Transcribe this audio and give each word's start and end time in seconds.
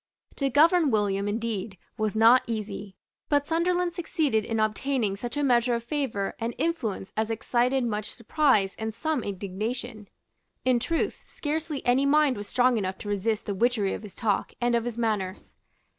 To 0.37 0.49
govern 0.49 0.89
William, 0.89 1.27
indeed, 1.27 1.77
was 1.95 2.15
not 2.15 2.41
easy. 2.47 2.95
But 3.29 3.45
Sunderland 3.45 3.93
succeeded 3.93 4.43
in 4.43 4.59
obtaining 4.59 5.15
such 5.15 5.37
a 5.37 5.43
measure 5.43 5.75
of 5.75 5.83
favour 5.83 6.35
and 6.39 6.55
influence 6.57 7.13
as 7.15 7.29
excited 7.29 7.83
much 7.83 8.11
surprise 8.11 8.73
and 8.79 8.95
some 8.95 9.21
indignation. 9.23 10.07
In 10.65 10.79
truth, 10.79 11.21
scarcely 11.23 11.85
any 11.85 12.07
mind 12.07 12.35
was 12.35 12.47
strong 12.47 12.79
enough 12.79 12.97
to 12.97 13.09
resist 13.09 13.45
the 13.45 13.53
witchery 13.53 13.93
of 13.93 14.01
his 14.01 14.15
talk 14.15 14.53
and 14.59 14.73
of 14.75 14.85
his 14.85 14.97
manners. 14.97 15.53